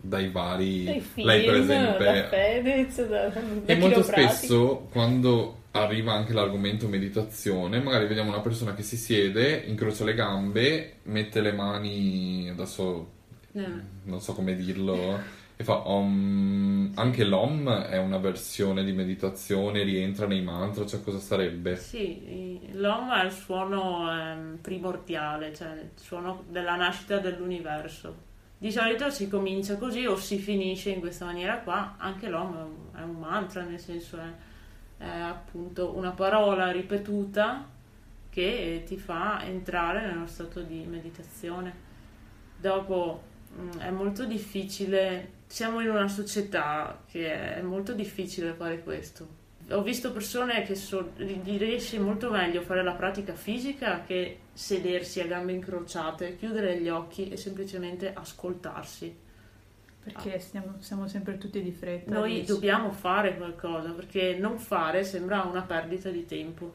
dai 0.00 0.30
vari... 0.30 0.84
Dai 0.84 1.00
film, 1.00 1.26
Lei, 1.26 1.44
per 1.44 1.54
esempio, 1.54 2.04
da 2.04 2.28
Fedez, 2.28 3.06
da, 3.08 3.28
da 3.28 3.40
E 3.66 3.74
molto 3.76 4.02
spesso 4.02 4.88
quando 4.90 5.58
arriva 5.72 6.12
anche 6.12 6.32
l'argomento 6.32 6.86
meditazione, 6.88 7.80
magari 7.80 8.06
vediamo 8.06 8.30
una 8.30 8.40
persona 8.40 8.74
che 8.74 8.82
si 8.82 8.96
siede, 8.96 9.64
incrocia 9.66 10.04
le 10.04 10.14
gambe, 10.14 10.96
mette 11.04 11.40
le 11.40 11.52
mani, 11.52 12.48
adesso 12.50 13.08
Eh, 13.54 13.66
non 14.04 14.20
so 14.20 14.32
come 14.34 14.56
dirlo, 14.56 15.20
e 15.62 15.64
fa 15.64 15.88
om. 15.88 16.92
Anche 16.94 17.24
l'om 17.24 17.70
è 17.70 17.96
una 17.96 18.18
versione 18.18 18.84
di 18.84 18.92
meditazione, 18.92 19.82
rientra 19.82 20.26
nei 20.26 20.42
mantra, 20.42 20.84
cioè 20.84 21.02
cosa 21.02 21.18
sarebbe? 21.18 21.76
Sì, 21.76 22.68
l'om 22.72 23.10
è 23.10 23.24
il 23.24 23.32
suono 23.32 24.12
ehm, 24.12 24.58
primordiale, 24.60 25.54
cioè 25.54 25.68
il 25.68 25.90
suono 25.94 26.44
della 26.48 26.76
nascita 26.76 27.18
dell'universo. 27.18 28.30
Di 28.58 28.70
solito 28.70 29.10
si 29.10 29.28
comincia 29.28 29.76
così 29.76 30.06
o 30.06 30.16
si 30.16 30.38
finisce 30.38 30.90
in 30.90 31.00
questa 31.00 31.24
maniera 31.24 31.58
qua, 31.60 31.96
anche 31.98 32.28
l'om 32.28 32.56
è 32.56 32.62
un, 32.62 33.00
è 33.00 33.02
un 33.02 33.18
mantra, 33.18 33.62
nel 33.62 33.80
senso 33.80 34.18
è, 34.18 35.02
è 35.02 35.18
appunto 35.18 35.96
una 35.96 36.12
parola 36.12 36.70
ripetuta 36.70 37.68
che 38.30 38.82
ti 38.86 38.96
fa 38.96 39.44
entrare 39.44 40.06
nello 40.06 40.26
stato 40.26 40.60
di 40.60 40.84
meditazione. 40.86 41.74
Dopo 42.56 43.22
mm, 43.58 43.78
è 43.78 43.90
molto 43.90 44.24
difficile, 44.24 45.41
siamo 45.52 45.82
in 45.82 45.90
una 45.90 46.08
società 46.08 47.02
che 47.06 47.56
è 47.56 47.60
molto 47.60 47.92
difficile 47.92 48.54
fare 48.54 48.82
questo. 48.82 49.40
Ho 49.68 49.82
visto 49.82 50.10
persone 50.10 50.62
che 50.62 50.74
so, 50.74 51.10
gli 51.14 51.58
riesce 51.58 51.98
molto 51.98 52.30
meglio 52.30 52.62
fare 52.62 52.82
la 52.82 52.94
pratica 52.94 53.34
fisica 53.34 54.02
che 54.02 54.38
sedersi 54.54 55.20
a 55.20 55.26
gambe 55.26 55.52
incrociate, 55.52 56.36
chiudere 56.38 56.80
gli 56.80 56.88
occhi 56.88 57.28
e 57.28 57.36
semplicemente 57.36 58.14
ascoltarsi. 58.14 59.14
Perché 60.02 60.38
stiamo- 60.38 60.76
siamo 60.78 61.06
sempre 61.06 61.36
tutti 61.36 61.62
di 61.62 61.70
fretta. 61.70 62.14
Noi 62.14 62.40
dici. 62.40 62.46
dobbiamo 62.46 62.90
fare 62.90 63.36
qualcosa 63.36 63.90
perché 63.90 64.34
non 64.38 64.58
fare 64.58 65.04
sembra 65.04 65.42
una 65.42 65.60
perdita 65.60 66.08
di 66.08 66.24
tempo. 66.24 66.74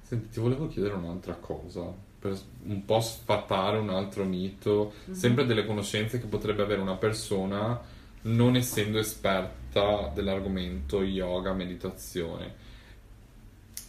Senti, 0.00 0.30
ti 0.30 0.40
volevo 0.40 0.66
chiedere 0.68 0.94
un'altra 0.94 1.34
cosa, 1.34 1.92
per 2.28 2.38
un 2.64 2.84
po' 2.84 3.00
sfatare 3.00 3.78
un 3.78 3.90
altro 3.90 4.24
mito, 4.24 4.92
Mhm. 5.06 5.14
sempre 5.14 5.46
delle 5.46 5.64
conoscenze 5.66 6.18
che 6.20 6.26
potrebbe 6.26 6.62
avere 6.62 6.80
una 6.80 6.96
persona 6.96 7.80
non 8.22 8.56
essendo 8.56 8.98
esperta 8.98 10.10
dell'argomento 10.14 11.02
yoga, 11.02 11.52
meditazione. 11.52 12.64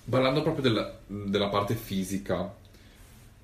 Parlando 0.10 0.42
proprio 0.42 0.64
della, 0.64 0.98
della 1.08 1.50
parte 1.50 1.76
fisica, 1.76 2.54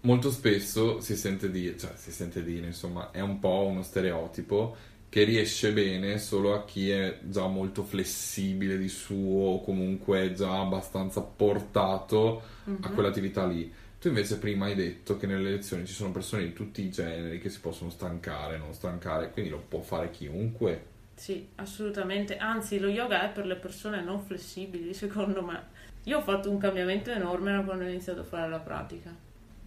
molto 0.01 0.31
spesso 0.31 1.01
si 1.01 1.15
sente 1.15 1.49
dire, 1.51 1.77
cioè 1.77 1.91
si 1.95 2.11
sente 2.11 2.43
dire, 2.43 2.67
insomma, 2.67 3.11
è 3.11 3.19
un 3.19 3.39
po' 3.39 3.65
uno 3.67 3.81
stereotipo 3.83 4.75
che 5.09 5.23
riesce 5.25 5.71
bene 5.73 6.17
solo 6.19 6.53
a 6.53 6.63
chi 6.63 6.89
è 6.89 7.19
già 7.23 7.45
molto 7.47 7.83
flessibile 7.83 8.77
di 8.77 8.87
suo 8.89 9.49
o 9.49 9.63
comunque 9.63 10.33
già 10.33 10.59
abbastanza 10.59 11.21
portato 11.21 12.41
a 12.65 12.69
Mhm. 12.71 12.93
quell'attività 12.93 13.45
lì. 13.45 13.71
Tu 14.03 14.09
invece 14.09 14.37
prima 14.37 14.65
hai 14.65 14.75
detto 14.75 15.15
che 15.15 15.27
nelle 15.27 15.49
lezioni 15.49 15.85
ci 15.85 15.93
sono 15.93 16.11
persone 16.11 16.43
di 16.43 16.51
tutti 16.51 16.81
i 16.81 16.91
generi 16.91 17.39
che 17.39 17.47
si 17.47 17.61
possono 17.61 17.89
stancare, 17.89 18.57
non 18.57 18.73
stancare, 18.73 19.31
quindi 19.31 19.49
lo 19.49 19.63
può 19.65 19.79
fare 19.79 20.09
chiunque. 20.09 20.87
Sì, 21.15 21.47
assolutamente. 21.55 22.35
Anzi, 22.35 22.79
lo 22.79 22.89
yoga 22.89 23.23
è 23.23 23.31
per 23.31 23.45
le 23.45 23.55
persone 23.55 24.03
non 24.03 24.19
flessibili, 24.19 24.93
secondo 24.93 25.41
me. 25.41 25.67
Io 26.03 26.17
ho 26.17 26.21
fatto 26.21 26.49
un 26.49 26.57
cambiamento 26.57 27.11
enorme 27.11 27.63
quando 27.63 27.85
ho 27.85 27.87
iniziato 27.87 28.19
a 28.19 28.25
fare 28.25 28.49
la 28.49 28.59
pratica, 28.59 29.09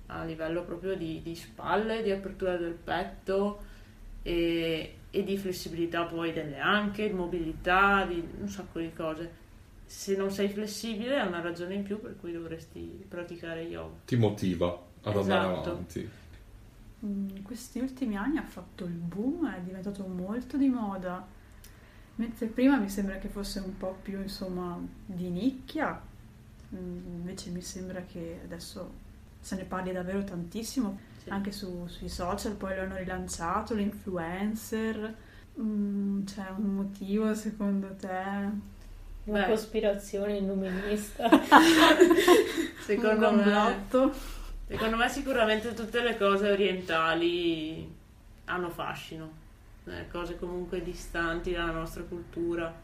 a 0.08 0.22
livello 0.24 0.64
proprio 0.64 0.96
di, 0.96 1.22
di 1.22 1.34
spalle, 1.34 2.02
di 2.02 2.10
apertura 2.10 2.58
del 2.58 2.74
petto 2.74 3.62
e, 4.20 4.96
e 5.10 5.24
di 5.24 5.38
flessibilità 5.38 6.04
poi 6.04 6.34
delle 6.34 6.58
anche, 6.58 7.08
di 7.08 7.14
mobilità, 7.14 8.04
di 8.04 8.22
un 8.38 8.48
sacco 8.50 8.80
di 8.80 8.92
cose. 8.92 9.44
Se 9.86 10.16
non 10.16 10.30
sei 10.30 10.48
flessibile 10.48 11.16
è 11.20 11.22
una 11.24 11.40
ragione 11.40 11.74
in 11.74 11.82
più 11.84 12.00
per 12.00 12.16
cui 12.18 12.32
dovresti 12.32 13.04
praticare 13.08 13.62
yoga. 13.62 13.94
Ti 14.04 14.16
motiva 14.16 14.66
ad 15.02 15.16
andare 15.16 15.52
Esatto. 15.52 15.70
avanti. 15.70 16.10
Mm, 17.04 17.28
In 17.36 17.42
questi 17.42 17.78
ultimi 17.78 18.16
anni 18.16 18.38
ha 18.38 18.42
fatto 18.42 18.84
il 18.84 18.90
boom, 18.92 19.48
è 19.52 19.60
diventato 19.60 20.04
molto 20.06 20.56
di 20.56 20.68
moda. 20.68 21.24
Mentre 22.16 22.46
prima 22.46 22.78
mi 22.78 22.88
sembra 22.88 23.18
che 23.18 23.28
fosse 23.28 23.60
un 23.60 23.76
po' 23.76 23.96
più, 24.02 24.20
insomma, 24.20 24.78
di 25.04 25.28
nicchia, 25.28 26.00
mm, 26.74 26.96
invece 27.18 27.50
mi 27.50 27.60
sembra 27.60 28.00
che 28.02 28.40
adesso 28.42 29.04
se 29.40 29.54
ne 29.54 29.64
parli 29.64 29.92
davvero 29.92 30.24
tantissimo, 30.24 30.98
Sì. 31.22 31.28
anche 31.30 31.52
su- 31.52 31.86
sui 31.86 32.08
social, 32.08 32.54
poi 32.54 32.74
lo 32.74 32.82
hanno 32.82 32.96
rilanciato, 32.96 33.74
le 33.74 33.82
influencer. 33.82 35.16
Mm, 35.60 36.24
c'è 36.24 36.48
un 36.56 36.74
motivo 36.74 37.34
secondo 37.34 37.94
te? 37.94 38.74
Una 39.26 39.42
Beh. 39.42 39.46
cospirazione 39.48 40.36
illuminista. 40.38 41.28
Secondo 42.80 43.28
un 43.28 43.36
me... 43.36 44.14
Secondo 44.68 44.96
me 44.96 45.08
sicuramente 45.08 45.74
tutte 45.74 46.00
le 46.00 46.16
cose 46.16 46.50
orientali 46.50 47.88
hanno 48.46 48.68
fascino, 48.68 49.30
eh, 49.84 50.08
cose 50.10 50.36
comunque 50.36 50.82
distanti 50.82 51.52
dalla 51.52 51.70
nostra 51.70 52.02
cultura, 52.02 52.74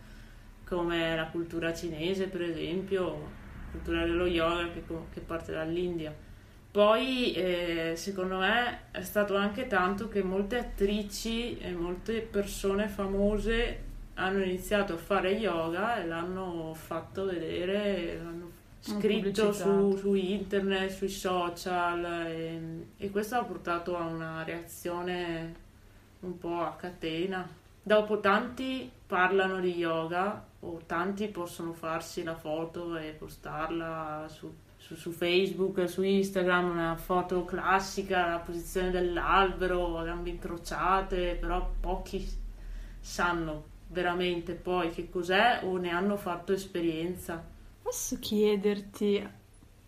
come 0.65 1.17
la 1.17 1.27
cultura 1.27 1.75
cinese 1.75 2.29
per 2.29 2.43
esempio, 2.43 3.11
la 3.11 3.71
cultura 3.73 4.05
dello 4.05 4.27
yoga 4.27 4.71
che, 4.71 4.85
che 5.13 5.21
parte 5.21 5.53
dall'India. 5.53 6.15
Poi 6.71 7.33
eh, 7.33 7.93
secondo 7.97 8.39
me 8.39 8.83
è 8.93 9.03
stato 9.03 9.37
anche 9.37 9.67
tanto 9.67 10.09
che 10.09 10.23
molte 10.23 10.59
attrici 10.59 11.59
e 11.59 11.73
molte 11.73 12.21
persone 12.21 12.87
famose 12.87 13.91
hanno 14.15 14.43
iniziato 14.43 14.95
a 14.95 14.99
fare 14.99 15.33
yoga 15.33 16.03
e 16.03 16.07
l'hanno 16.07 16.75
fatto 16.75 17.25
vedere, 17.25 18.17
l'hanno 18.23 18.61
Hanno 18.85 18.99
scritto 18.99 19.53
su, 19.53 19.97
su 19.97 20.15
internet, 20.15 20.91
sui 20.91 21.09
social 21.09 22.05
e, 22.27 22.87
e 22.97 23.11
questo 23.11 23.37
ha 23.37 23.45
portato 23.45 23.97
a 23.97 24.07
una 24.07 24.43
reazione 24.43 25.55
un 26.21 26.37
po' 26.37 26.61
a 26.63 26.75
catena. 26.75 27.49
Dopo 27.81 28.19
tanti 28.19 28.91
parlano 29.07 29.61
di 29.61 29.77
yoga 29.77 30.45
o 30.61 30.81
tanti 30.85 31.29
possono 31.29 31.73
farsi 31.73 32.25
la 32.25 32.35
foto 32.35 32.97
e 32.97 33.13
postarla 33.13 34.27
su, 34.29 34.53
su- 34.77 34.97
su 34.97 35.13
Facebook, 35.13 35.89
su 35.89 36.03
Instagram, 36.03 36.71
una 36.71 36.97
foto 36.97 37.45
classica, 37.45 38.31
la 38.31 38.39
posizione 38.39 38.91
dell'albero, 38.91 39.99
a 39.99 40.05
gambe 40.05 40.31
incrociate, 40.31 41.37
però 41.41 41.71
pochi 41.79 42.29
sanno 43.01 43.71
veramente 43.93 44.55
poi 44.55 44.91
che 44.91 45.09
cos'è 45.11 45.61
o 45.65 45.77
ne 45.77 45.91
hanno 45.91 46.17
fatto 46.17 46.53
esperienza. 46.53 47.43
Posso 47.83 48.19
chiederti, 48.19 49.27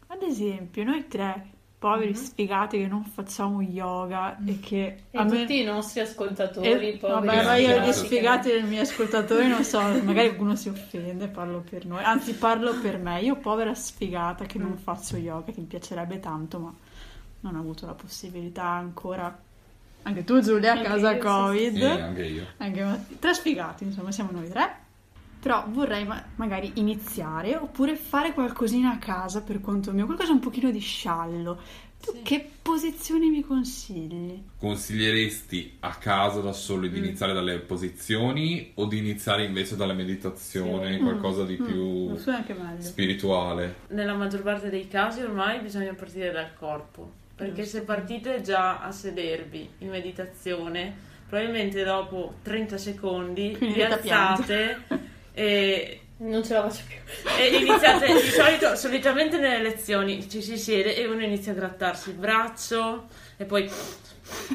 ad 0.08 0.22
esempio, 0.22 0.84
noi 0.84 1.06
tre 1.08 1.48
poveri 1.78 2.10
Mhm. 2.12 2.16
sfigati 2.16 2.78
che 2.78 2.86
non 2.86 3.04
facciamo 3.04 3.60
yoga 3.60 4.38
e 4.44 4.58
che 4.58 5.02
E 5.10 5.18
a 5.18 5.24
me- 5.24 5.40
tutti 5.40 5.60
i 5.60 5.64
nostri 5.64 6.00
ascoltatori, 6.00 6.88
Eh, 6.92 6.96
poveri 6.96 7.26
vabbè, 7.26 7.44
ma 7.44 7.56
io 7.56 7.68
sfigati. 7.68 7.88
gli 7.88 7.92
sfigati 7.92 8.48
dei 8.50 8.62
miei 8.62 8.80
ascoltatori 8.82 9.48
non 9.48 9.62
so, 9.64 9.80
magari 10.02 10.28
qualcuno 10.28 10.56
si 10.56 10.68
offende, 10.70 11.28
parlo 11.28 11.60
per 11.68 11.84
noi, 11.84 12.02
anzi 12.02 12.34
parlo 12.34 12.78
per 12.80 12.96
me, 12.98 13.20
io 13.20 13.36
povera 13.36 13.74
sfigata 13.74 14.46
che 14.46 14.58
non 14.58 14.70
Mm. 14.72 14.76
faccio 14.76 15.16
yoga, 15.18 15.52
che 15.52 15.60
mi 15.60 15.66
piacerebbe 15.66 16.20
tanto, 16.20 16.58
ma 16.58 16.74
non 17.40 17.54
ho 17.56 17.60
avuto 17.60 17.84
la 17.84 17.92
possibilità 17.94 18.64
ancora. 18.64 19.38
Anche 20.04 20.24
tu 20.24 20.40
Giulia, 20.40 20.72
a 20.74 20.80
casa 20.80 21.10
io, 21.12 21.16
sì, 21.20 21.26
Covid. 21.26 21.76
E 21.82 21.86
anche 22.00 22.24
io. 22.24 22.46
Anche 22.58 22.84
Matti- 22.84 23.18
tre 23.18 23.34
sfigati, 23.34 23.84
insomma, 23.84 24.12
siamo 24.12 24.30
noi 24.32 24.48
tre. 24.48 24.82
Però 25.40 25.64
vorrei 25.68 26.06
ma- 26.06 26.24
magari 26.36 26.72
iniziare 26.76 27.54
oppure 27.56 27.96
fare 27.96 28.32
qualcosina 28.32 28.92
a 28.92 28.98
casa 28.98 29.42
per 29.42 29.60
conto 29.60 29.92
mio, 29.92 30.06
qualcosa 30.06 30.32
un 30.32 30.40
pochino 30.40 30.70
di 30.70 30.78
sciallo. 30.78 31.58
Sì. 31.98 32.20
Che 32.22 32.50
posizioni 32.62 33.28
mi 33.30 33.42
consigli? 33.42 34.42
Consiglieresti 34.58 35.76
a 35.80 35.94
casa 35.94 36.40
da 36.40 36.52
solo 36.52 36.86
di 36.86 36.98
Mm. 36.98 37.04
iniziare 37.04 37.32
dalle 37.32 37.58
posizioni 37.60 38.72
o 38.74 38.84
di 38.86 38.98
iniziare 38.98 39.44
invece 39.44 39.74
dalla 39.76 39.94
meditazione, 39.94 40.96
Sì. 40.96 41.02
qualcosa 41.02 41.44
di 41.44 41.58
Mm, 41.60 41.64
più 41.64 42.06
meglio. 42.08 42.80
spirituale? 42.80 43.74
Nella 43.88 44.14
maggior 44.14 44.42
parte 44.42 44.68
dei 44.70 44.86
casi 44.88 45.22
ormai 45.22 45.60
bisogna 45.60 45.94
partire 45.94 46.30
dal 46.30 46.52
corpo, 46.54 47.10
perché 47.34 47.62
Giusto. 47.62 47.78
se 47.78 47.82
partite 47.84 48.40
già 48.42 48.80
a 48.80 48.90
sedervi 48.92 49.68
in 49.78 49.88
meditazione, 49.88 50.94
probabilmente 51.28 51.82
dopo 51.84 52.34
30 52.42 52.76
secondi 52.78 53.56
vi 53.60 53.82
alzate 53.82 54.82
e, 55.34 56.00
Non 56.18 56.44
ce 56.44 56.54
la 56.54 56.68
faccio 56.68 56.82
più. 56.86 56.96
e 57.38 57.56
iniziate, 57.56 58.06
di 58.06 58.28
solito, 58.30 58.76
solitamente 58.76 59.38
nelle 59.38 59.62
lezioni 59.62 60.28
ci 60.28 60.40
si 60.42 60.56
siede 60.56 60.94
e 60.96 61.06
uno 61.06 61.22
inizia 61.22 61.52
a 61.52 61.56
grattarsi 61.56 62.10
il 62.10 62.16
braccio 62.16 63.08
e 63.36 63.44
poi 63.44 63.68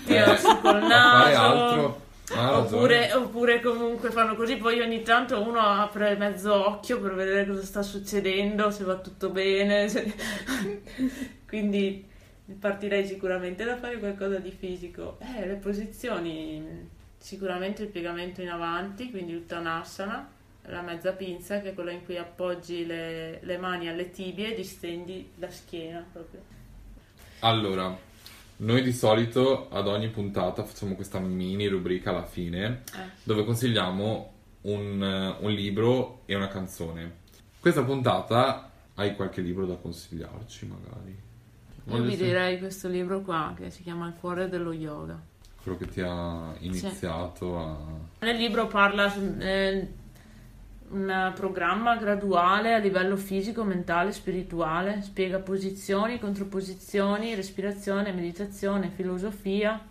tira 0.05 0.38
su 0.38 0.48
col 0.62 0.77
Eh, 0.77 0.79
fare 0.79 0.88
naso. 0.88 2.07
Oppure, 2.31 3.12
oppure 3.13 3.59
comunque 3.59 4.12
fanno 4.12 4.36
così, 4.36 4.55
poi 4.55 4.79
ogni 4.81 5.01
tanto 5.01 5.41
uno 5.41 5.59
apre 5.59 6.15
mezzo 6.15 6.53
occhio 6.67 7.00
per 7.01 7.15
vedere 7.15 7.48
cosa 7.48 7.63
sta 7.63 7.81
succedendo, 7.81 8.69
se 8.69 8.83
va 8.83 8.95
tutto 8.98 9.29
bene. 9.31 9.89
se- 9.89 10.13
Quindi 11.48 12.05
partirei 12.58 13.06
sicuramente 13.06 13.63
da 13.63 13.77
fare 13.77 14.00
qualcosa 14.00 14.39
di 14.39 14.51
fisico. 14.51 15.18
Eh, 15.20 15.46
le 15.46 15.56
posizioni, 15.56 16.89
sicuramente 17.18 17.84
il 17.84 17.89
piegamento 17.89 18.41
in 18.41 18.50
avanti, 18.50 19.12
quindi 19.12 19.36
Uttanasana, 19.36 20.29
la 20.63 20.82
mezza 20.82 21.13
pinza, 21.13 21.62
che 21.62 21.70
è 21.70 21.74
quella 21.74 21.91
in 21.91 22.03
cui 22.06 22.18
appoggi 22.18 22.86
le, 22.86 23.39
le 23.41 23.58
mani 23.58 23.88
alle 23.88 24.12
tibie 24.12 24.51
e 24.51 24.56
distendi 24.56 25.32
la 25.36 25.50
schiena 25.50 26.06
proprio. 26.12 26.41
Allora, 27.39 27.98
noi 28.58 28.82
di 28.82 28.91
solito 28.91 29.70
ad 29.70 29.88
ogni 29.88 30.10
puntata 30.10 30.63
facciamo 30.63 30.96
questa 30.96 31.20
mini 31.20 31.68
rubrica 31.68 32.10
alla 32.10 32.25
fine 32.25 32.84
Eh. 32.94 33.10
dove 33.24 33.46
consigliamo 33.46 34.34
un, 34.62 35.36
un 35.39 35.51
libro 35.51 36.22
e 36.25 36.36
una 36.36 36.50
canzone. 36.50 37.27
Questa 37.60 37.84
puntata 37.84 38.70
hai 38.96 39.15
qualche 39.15 39.41
libro 39.41 39.65
da 39.65 39.75
consigliarci, 39.75 40.65
magari? 40.65 41.27
Io 41.89 42.03
vi 42.03 42.15
direi 42.15 42.60
questo 42.60 42.88
libro 42.88 43.22
qua 43.22 43.53
che 43.58 43.69
si 43.72 43.81
chiama 43.84 44.08
Il 44.08 44.13
cuore 44.19 44.48
dello 44.48 44.72
yoga. 44.72 45.19
Quello 45.62 45.77
che 45.77 45.88
ti 45.88 46.01
ha 46.01 46.53
iniziato 46.60 47.58
a... 47.58 47.77
Nel 48.19 48.38
libro 48.38 48.67
parla 48.67 49.13
eh, 49.39 49.88
un 50.89 51.31
programma 51.36 51.98
graduale 51.98 52.74
a 52.74 52.77
livello 52.77 53.17
fisico, 53.17 53.63
mentale, 53.63 54.12
spirituale, 54.12 55.01
spiega 55.01 55.39
posizioni, 55.39 56.19
controposizioni, 56.19 57.36
respirazione, 57.36 58.12
meditazione, 58.12 58.89
filosofia 58.89 59.81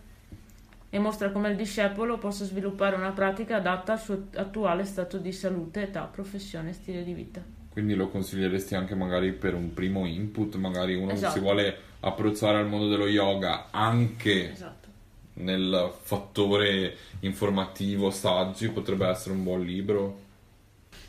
e 0.91 0.99
mostra 0.99 1.31
come 1.31 1.51
il 1.51 1.57
discepolo 1.57 2.17
possa 2.17 2.45
sviluppare 2.45 2.97
una 2.97 3.11
pratica 3.11 3.57
adatta 3.57 3.93
al 3.93 4.01
suo 4.01 4.29
attuale 4.37 4.85
stato 4.85 5.19
di 5.19 5.33
salute, 5.33 5.83
età, 5.83 6.05
professione 6.05 6.71
e 6.71 6.73
stile 6.73 7.05
di 7.05 7.13
vita. 7.13 7.43
Quindi 7.71 7.95
lo 7.95 8.09
consiglieresti 8.09 8.75
anche 8.75 8.95
magari 8.95 9.33
per 9.33 9.55
un 9.55 9.75
primo 9.75 10.07
input, 10.07 10.57
magari 10.57 10.95
uno 10.95 11.09
che 11.09 11.13
Esatto. 11.13 11.35
si 11.35 11.41
vuole 11.41 11.77
approcciare 12.01 12.59
al 12.59 12.69
mondo 12.69 12.89
dello 12.89 13.07
yoga 13.07 13.69
anche 13.71 14.53
Esatto. 14.53 14.89
nel 15.35 15.93
fattore 16.03 16.97
informativo, 17.21 18.11
saggi, 18.11 18.69
potrebbe 18.69 19.07
essere 19.09 19.35
un 19.35 19.43
buon 19.43 19.63
libro. 19.65 20.27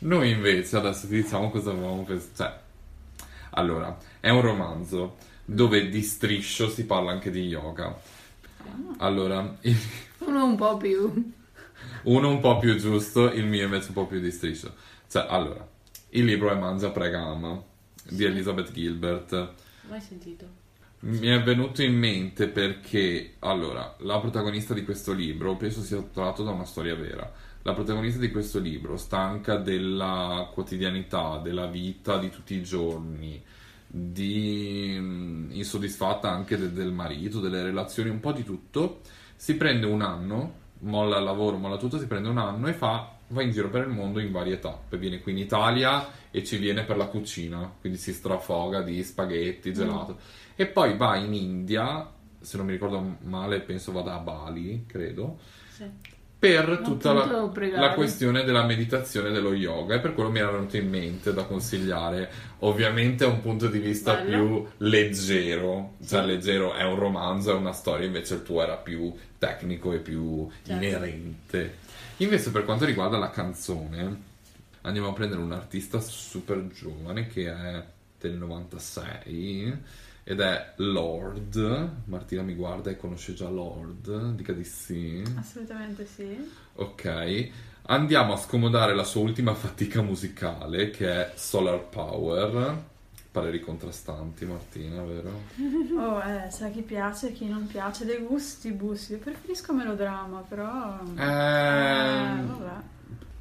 Noi 0.00 0.30
invece 0.30 0.76
adesso 0.76 1.06
ti 1.06 1.14
diciamo 1.22 1.50
cosa 1.50 1.70
avevamo 1.70 2.02
pensato. 2.04 2.36
Cioè, 2.36 2.58
allora, 3.50 3.96
è 4.20 4.30
un 4.30 4.40
romanzo 4.40 5.16
dove 5.44 5.88
di 5.88 6.02
striscio 6.02 6.68
si 6.68 6.86
parla 6.86 7.10
anche 7.12 7.30
di 7.30 7.46
yoga. 7.46 7.98
Allora, 8.98 9.56
il- 9.62 9.76
Uno 10.20 10.44
un 10.44 10.56
po' 10.56 10.76
più. 10.76 11.32
uno 12.04 12.28
un 12.28 12.40
po' 12.40 12.58
più 12.58 12.76
giusto, 12.76 13.30
il 13.32 13.46
mio 13.46 13.64
invece 13.64 13.88
un 13.88 13.94
po' 13.94 14.06
più 14.06 14.20
di 14.20 14.30
striscio. 14.30 14.74
Cioè, 15.08 15.26
allora, 15.28 15.66
il 16.10 16.24
libro 16.24 16.50
è 16.50 16.54
Mangia, 16.54 16.90
Prega, 16.90 17.20
Ama 17.20 17.60
di 18.04 18.24
Elizabeth 18.24 18.70
Gilbert. 18.72 19.52
Mai 19.88 20.00
sentito? 20.00 20.46
Mi 21.02 21.28
è 21.28 21.42
venuto 21.42 21.82
in 21.82 21.96
mente 21.96 22.48
perché, 22.48 23.36
allora, 23.38 23.96
la 24.00 24.20
protagonista 24.20 24.74
di 24.74 24.84
questo 24.84 25.14
libro, 25.14 25.56
penso 25.56 25.80
sia 25.80 26.02
tratto 26.02 26.42
da 26.42 26.50
una 26.50 26.66
storia 26.66 26.94
vera, 26.94 27.32
la 27.62 27.72
protagonista 27.72 28.18
di 28.18 28.30
questo 28.30 28.58
libro, 28.58 28.98
stanca 28.98 29.56
della 29.56 30.50
quotidianità, 30.52 31.38
della 31.38 31.66
vita 31.68 32.18
di 32.18 32.28
tutti 32.28 32.54
i 32.54 32.62
giorni, 32.62 33.42
di 33.86 34.94
mm, 35.00 35.52
insoddisfatta 35.52 36.30
anche 36.30 36.58
de- 36.58 36.72
del 36.72 36.92
marito, 36.92 37.40
delle 37.40 37.62
relazioni, 37.62 38.10
un 38.10 38.20
po' 38.20 38.32
di 38.32 38.44
tutto, 38.44 39.00
si 39.36 39.56
prende 39.56 39.86
un 39.86 40.02
anno, 40.02 40.54
molla 40.80 41.16
il 41.16 41.24
lavoro, 41.24 41.56
molla 41.56 41.78
tutto, 41.78 41.98
si 41.98 42.06
prende 42.06 42.28
un 42.28 42.36
anno 42.36 42.68
e 42.68 42.74
fa, 42.74 43.16
va 43.28 43.42
in 43.42 43.52
giro 43.52 43.70
per 43.70 43.86
il 43.86 43.92
mondo 43.92 44.20
in 44.20 44.30
varie 44.30 44.58
tappe. 44.58 44.98
Viene 44.98 45.20
qui 45.20 45.32
in 45.32 45.38
Italia 45.38 46.06
e 46.30 46.44
ci 46.44 46.58
viene 46.58 46.84
per 46.84 46.96
la 46.96 47.06
cucina, 47.06 47.72
quindi 47.80 47.98
si 47.98 48.12
strafoga 48.12 48.82
di 48.82 49.02
spaghetti, 49.02 49.72
gelato. 49.72 50.18
E 50.60 50.66
poi 50.66 50.94
va 50.94 51.16
in 51.16 51.32
India, 51.32 52.06
se 52.38 52.58
non 52.58 52.66
mi 52.66 52.72
ricordo 52.72 53.16
male, 53.22 53.60
penso 53.60 53.92
vada 53.92 54.12
a 54.12 54.18
Bali, 54.18 54.84
credo, 54.86 55.38
Sì. 55.70 55.84
per 56.38 56.80
tutta 56.84 57.14
la, 57.14 57.50
la 57.78 57.94
questione 57.94 58.44
della 58.44 58.64
meditazione 58.66 59.30
e 59.30 59.32
dello 59.32 59.54
yoga. 59.54 59.94
E 59.94 60.00
per 60.00 60.12
quello 60.12 60.30
mi 60.30 60.38
era 60.38 60.50
venuto 60.50 60.76
in 60.76 60.90
mente 60.90 61.32
da 61.32 61.44
consigliare. 61.44 62.30
Ovviamente 62.58 63.24
è 63.24 63.26
un 63.26 63.40
punto 63.40 63.68
di 63.68 63.78
vista 63.78 64.16
Bello. 64.16 64.28
più 64.36 64.66
leggero, 64.86 65.94
cioè 66.06 66.26
leggero 66.26 66.74
è 66.74 66.84
un 66.84 66.96
romanzo, 66.96 67.52
è 67.52 67.54
una 67.54 67.72
storia, 67.72 68.04
invece 68.04 68.34
il 68.34 68.42
tuo 68.42 68.60
era 68.62 68.76
più 68.76 69.14
tecnico 69.38 69.94
e 69.94 69.98
più 70.00 70.46
Certo. 70.62 70.72
inerente. 70.84 71.76
Invece 72.18 72.50
per 72.50 72.66
quanto 72.66 72.84
riguarda 72.84 73.16
la 73.16 73.30
canzone, 73.30 74.22
andiamo 74.82 75.08
a 75.08 75.12
prendere 75.14 75.40
un 75.40 75.52
artista 75.52 76.00
super 76.00 76.66
giovane 76.68 77.28
che 77.28 77.50
è 77.50 77.82
del 78.20 78.34
96 78.34 79.78
ed 80.30 80.38
è 80.40 80.74
Lord. 80.76 81.90
Martina 82.04 82.42
mi 82.42 82.54
guarda 82.54 82.88
e 82.90 82.96
conosce 82.96 83.34
già 83.34 83.48
Lord, 83.48 84.34
dica 84.34 84.52
di 84.52 84.62
sì. 84.64 85.22
Assolutamente 85.36 86.06
sì. 86.06 86.36
Ok, 86.74 87.48
andiamo 87.86 88.34
a 88.34 88.36
scomodare 88.36 88.94
la 88.94 89.02
sua 89.02 89.22
ultima 89.22 89.54
fatica 89.54 90.02
musicale 90.02 90.90
che 90.90 91.10
è 91.10 91.32
Solar 91.34 91.80
Power. 91.88 92.88
Pareri 93.32 93.60
contrastanti, 93.60 94.44
Martina, 94.44 95.02
vero? 95.02 95.48
Oh, 95.98 96.20
eh, 96.22 96.48
sai 96.50 96.70
chi 96.72 96.82
piace 96.82 97.28
e 97.28 97.32
chi 97.32 97.48
non 97.48 97.66
piace, 97.66 98.04
dei 98.04 98.18
gusti, 98.18 98.70
gusti. 98.72 99.12
Io 99.12 99.18
preferisco 99.18 99.72
melodrama, 99.72 100.40
però... 100.48 100.98
Eh, 101.16 101.22
Eh, 101.22 102.42
vabbè. 102.46 102.82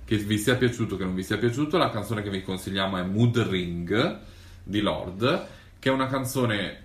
che 0.06 0.18
vi 0.18 0.38
sia 0.40 0.56
piaciuto, 0.56 0.98
che 0.98 1.04
non 1.06 1.14
vi 1.16 1.24
sia 1.24 1.38
piaciuto, 1.38 1.78
la 1.78 1.90
canzone 1.92 2.22
che 2.24 2.30
vi 2.32 2.42
consigliamo 2.44 2.98
è 2.98 3.04
Mood 3.04 3.38
Ring 3.38 4.20
di 4.64 4.82
Lord, 4.82 5.48
che 5.80 5.90
è 5.90 5.92
una 5.92 6.08
canzone, 6.08 6.84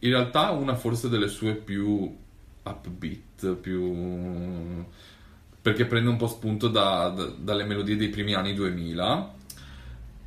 in 0.00 0.10
realtà 0.10 0.50
una 0.50 0.74
forse 0.74 1.08
delle 1.08 1.28
sue 1.28 1.54
più 1.54 2.16
upbeat, 2.62 3.54
più... 3.56 4.84
perché 5.60 5.84
prende 5.84 6.10
un 6.10 6.16
po' 6.16 6.26
spunto 6.26 6.68
da- 6.68 7.08
da- 7.10 7.32
dalle 7.36 7.64
melodie 7.64 7.96
dei 7.96 8.08
primi 8.08 8.34
anni 8.34 8.54
2000. 8.54 9.40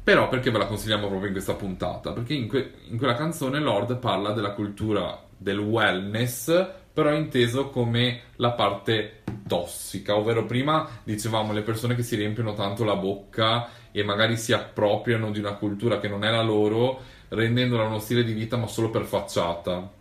Però 0.04 0.30
perché 0.30 0.52
ve 0.52 0.60
la 0.60 0.68
consigliamo 0.68 1.08
proprio 1.08 1.28
in 1.28 1.34
questa 1.34 1.56
puntata? 1.56 2.12
Perché 2.12 2.36
in, 2.36 2.48
que- 2.48 2.74
in 2.90 2.98
quella 2.98 3.16
canzone 3.16 3.60
Lord 3.60 3.98
parla 3.98 4.34
della 4.34 4.52
cultura 4.52 5.20
del 5.36 5.58
wellness, 5.58 6.68
però 6.94 7.12
inteso 7.12 7.70
come 7.70 8.22
la 8.36 8.52
parte 8.52 9.24
tossica, 9.48 10.16
ovvero 10.16 10.46
prima 10.46 10.88
dicevamo 11.04 11.54
le 11.54 11.62
persone 11.62 11.96
che 11.96 12.04
si 12.04 12.16
riempiono 12.16 12.54
tanto 12.54 12.84
la 12.84 12.96
bocca 12.96 13.68
e 13.92 14.04
magari 14.04 14.38
si 14.38 14.54
appropriano 14.54 15.32
di 15.32 15.40
una 15.40 15.54
cultura 15.54 16.00
che 16.00 16.08
non 16.08 16.24
è 16.24 16.30
la 16.30 16.42
loro, 16.42 17.02
rendendola 17.36 17.84
uno 17.86 18.00
stile 18.00 18.24
di 18.24 18.34
vita 18.34 18.58
ma 18.58 18.68
solo 18.68 18.90
per 18.90 19.04
facciata. 19.06 19.92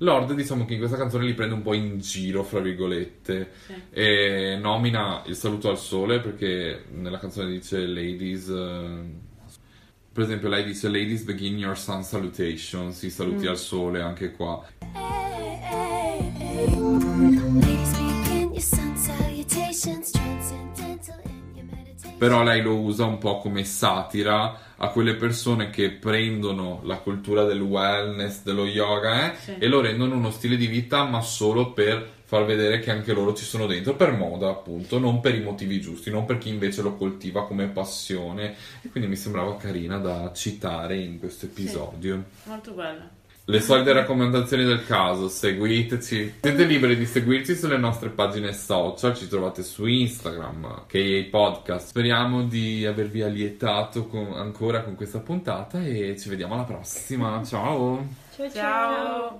Lord 0.00 0.34
diciamo 0.34 0.66
che 0.66 0.74
in 0.74 0.78
questa 0.78 0.98
canzone 0.98 1.24
li 1.24 1.32
prende 1.32 1.54
un 1.54 1.62
po' 1.62 1.72
in 1.72 1.98
giro, 2.00 2.42
fra 2.44 2.60
virgolette, 2.60 3.50
Sì. 3.66 3.74
e 3.90 4.58
nomina 4.60 5.22
il 5.24 5.34
saluto 5.34 5.70
al 5.70 5.78
sole 5.78 6.20
perché 6.20 6.84
nella 6.92 7.18
canzone 7.18 7.50
dice 7.50 7.78
ladies 7.86 8.48
eh, 8.48 9.24
per 10.12 10.24
esempio 10.24 10.48
lei 10.48 10.64
dice 10.64 10.88
ladies 10.88 11.22
begin 11.22 11.56
your 11.58 11.78
sun 11.78 12.02
salutation 12.02 12.92
si 12.92 13.08
saluti 13.10 13.46
al 13.46 13.56
sole 13.58 14.00
anche 14.02 14.32
qua 14.32 14.62
Ladies 15.72 17.04
begin 17.16 17.45
però 22.18 22.42
lei 22.42 22.62
lo 22.62 22.76
usa 22.78 23.04
un 23.04 23.18
po' 23.18 23.38
come 23.38 23.64
satira 23.64 24.74
a 24.76 24.88
quelle 24.88 25.14
persone 25.16 25.70
che 25.70 25.90
prendono 25.90 26.80
la 26.84 26.96
cultura 26.96 27.44
del 27.44 27.60
wellness, 27.60 28.42
dello 28.42 28.66
yoga 28.66 29.32
eh, 29.32 29.36
Sì. 29.36 29.54
e 29.58 29.66
lo 29.68 29.80
rendono 29.80 30.14
uno 30.14 30.30
stile 30.30 30.56
di 30.56 30.66
vita 30.66 31.04
ma 31.04 31.20
solo 31.20 31.72
per 31.72 32.14
far 32.24 32.44
vedere 32.44 32.80
che 32.80 32.90
anche 32.90 33.12
loro 33.12 33.34
ci 33.34 33.44
sono 33.44 33.66
dentro 33.66 33.94
per 33.94 34.12
moda 34.12 34.48
appunto, 34.48 34.98
non 34.98 35.20
per 35.20 35.34
i 35.36 35.40
motivi 35.42 35.80
giusti, 35.80 36.10
non 36.10 36.24
per 36.24 36.38
chi 36.38 36.48
invece 36.48 36.82
lo 36.82 36.96
coltiva 36.96 37.46
come 37.46 37.66
passione 37.68 38.54
e 38.82 38.88
quindi 38.88 39.08
mi 39.08 39.16
sembrava 39.16 39.56
carina 39.56 39.98
da 39.98 40.32
citare 40.34 40.96
in 40.98 41.18
questo 41.20 41.46
episodio. 41.46 42.24
Molto 42.44 42.72
bella. 42.72 43.08
Le 43.48 43.60
solite 43.60 43.92
raccomandazioni 43.92 44.64
del 44.64 44.84
caso, 44.84 45.28
seguiteci. 45.28 46.34
Siete 46.40 46.64
liberi 46.64 46.96
di 46.96 47.06
seguirci 47.06 47.54
sulle 47.54 47.76
nostre 47.76 48.08
pagine 48.08 48.52
social, 48.52 49.14
ci 49.14 49.28
trovate 49.28 49.62
su 49.62 49.86
Instagram, 49.86 50.86
KA 50.88 51.26
Podcast. 51.30 51.86
Speriamo 51.86 52.42
di 52.42 52.84
avervi 52.84 53.22
allietato 53.22 54.08
con- 54.08 54.32
ancora 54.34 54.82
con 54.82 54.96
questa 54.96 55.20
puntata 55.20 55.80
e 55.80 56.16
ci 56.18 56.28
vediamo 56.28 56.54
alla 56.54 56.64
prossima. 56.64 57.40
Ciao! 57.44 58.04
Ciao 58.34 58.50
ciao. 58.50 58.94
Ciao. 58.94 59.34